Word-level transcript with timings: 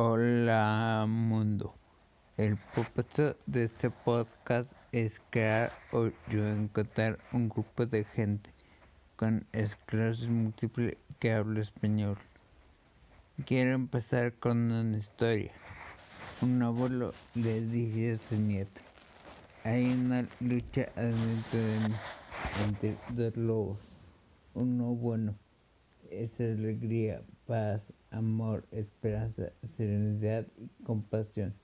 Hola 0.00 1.06
mundo. 1.08 1.74
El 2.36 2.56
propósito 2.56 3.36
de 3.46 3.64
este 3.64 3.90
podcast 3.90 4.70
es 4.92 5.20
crear 5.30 5.72
o 5.90 6.10
yo 6.30 6.46
encontrar 6.46 7.18
un 7.32 7.48
grupo 7.48 7.84
de 7.84 8.04
gente 8.04 8.48
con 9.16 9.44
esclerosis 9.50 10.28
múltiple 10.28 10.98
que 11.18 11.32
habla 11.32 11.62
español. 11.62 12.16
Quiero 13.44 13.72
empezar 13.72 14.34
con 14.34 14.70
una 14.70 14.98
historia. 14.98 15.50
Un 16.42 16.62
abuelo 16.62 17.12
le 17.34 17.60
dice 17.62 18.12
a 18.12 18.18
su 18.18 18.36
nieto, 18.36 18.80
hay 19.64 19.84
una 19.92 20.24
lucha 20.38 20.92
adentro 20.94 21.58
de 21.58 21.88
mí 21.88 21.94
entre 22.68 22.96
dos 23.16 23.36
lobos. 23.36 23.78
Uno 24.54 24.94
bueno 24.94 25.34
es 26.08 26.30
alegría, 26.38 27.20
paz, 27.48 27.82
amor, 28.10 28.66
esperanza, 28.72 29.52
serenidad 29.76 30.46
y 30.56 30.68
compasión. 30.84 31.54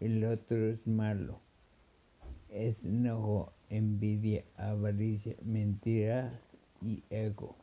El 0.00 0.24
otro 0.24 0.68
es 0.68 0.86
malo. 0.86 1.40
Es 2.48 2.76
enojo, 2.84 3.52
envidia, 3.68 4.44
avaricia, 4.56 5.36
mentiras 5.42 6.32
y 6.80 7.02
ego. 7.10 7.56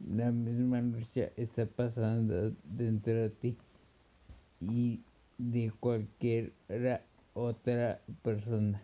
La 0.00 0.30
misma 0.30 0.80
lucha 0.80 1.30
está 1.36 1.66
pasando 1.66 2.52
dentro 2.64 3.14
de 3.14 3.30
ti 3.30 3.56
y 4.60 5.02
de 5.38 5.72
cualquier 5.78 6.52
otra 7.34 8.00
persona. 8.22 8.82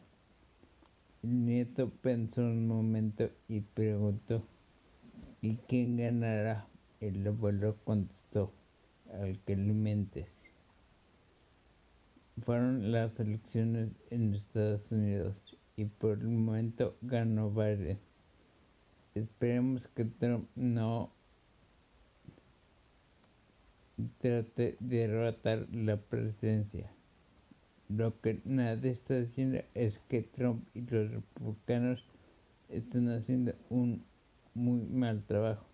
El 1.22 1.46
nieto 1.46 1.90
pensó 2.02 2.42
un 2.42 2.68
momento 2.68 3.30
y 3.48 3.60
preguntó, 3.60 4.44
¿y 5.40 5.56
quién 5.68 5.96
ganará? 5.96 6.66
El 7.04 7.26
abuelo 7.26 7.76
contestó, 7.84 8.50
al 9.12 9.38
que 9.40 9.52
alimentes. 9.52 10.26
Fueron 12.46 12.92
las 12.92 13.20
elecciones 13.20 13.90
en 14.08 14.32
Estados 14.32 14.90
Unidos 14.90 15.36
y 15.76 15.84
por 15.84 16.20
el 16.20 16.28
momento 16.28 16.96
ganó 17.02 17.50
Biden. 17.50 17.98
Esperemos 19.14 19.86
que 19.88 20.06
Trump 20.06 20.48
no 20.56 21.12
trate 24.22 24.78
de 24.80 25.06
derrotar 25.06 25.66
la 25.74 25.98
presidencia. 25.98 26.90
Lo 27.90 28.18
que 28.22 28.40
nadie 28.46 28.92
está 28.92 29.20
diciendo 29.20 29.60
es 29.74 29.98
que 30.08 30.22
Trump 30.22 30.66
y 30.72 30.80
los 30.80 31.10
republicanos 31.10 32.02
están 32.70 33.10
haciendo 33.10 33.52
un 33.68 34.02
muy 34.54 34.80
mal 34.86 35.22
trabajo 35.24 35.73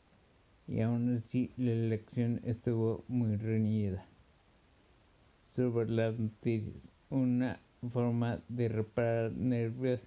y 0.70 0.82
aún 0.82 1.16
así 1.16 1.50
la 1.56 1.72
elección 1.72 2.40
estuvo 2.44 3.04
muy 3.08 3.36
reñida. 3.36 4.06
Sobre 5.56 5.90
las 5.90 6.16
noticias, 6.16 6.76
una 7.10 7.58
forma 7.92 8.38
de 8.48 8.68
reparar 8.68 9.32
nervios 9.32 10.00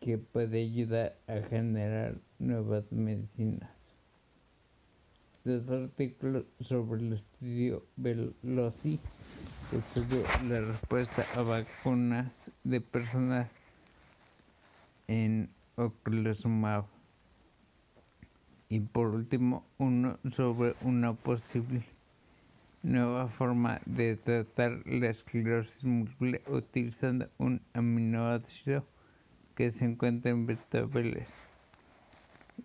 que 0.00 0.16
puede 0.16 0.62
ayudar 0.62 1.14
a 1.26 1.46
generar 1.46 2.16
nuevas 2.38 2.90
medicinas. 2.90 3.70
Dos 5.44 5.68
artículos 5.68 6.44
sobre 6.60 7.02
el 7.02 7.12
estudio 7.14 7.84
Veloci 7.96 8.98
estudió 9.72 10.22
la 10.48 10.60
respuesta 10.60 11.26
a 11.36 11.42
vacunas 11.42 12.32
de 12.64 12.80
personas 12.80 13.50
en 15.06 15.50
ocrelizumab 15.76 16.86
y 18.72 18.80
por 18.80 19.08
último 19.08 19.66
uno 19.76 20.18
sobre 20.30 20.74
una 20.80 21.12
posible 21.12 21.84
nueva 22.82 23.28
forma 23.28 23.82
de 23.84 24.16
tratar 24.16 24.80
la 24.86 25.10
esclerosis 25.10 25.84
múltiple 25.84 26.40
utilizando 26.46 27.28
un 27.36 27.60
aminoácido 27.74 28.86
que 29.54 29.72
se 29.72 29.84
encuentra 29.84 30.30
en 30.30 30.46
vegetales. 30.46 31.28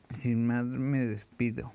Sin 0.09 0.47
más 0.47 0.63
me 0.63 1.05
despido. 1.05 1.73